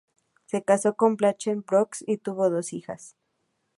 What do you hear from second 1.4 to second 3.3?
Brooks y tuvo dos hijas.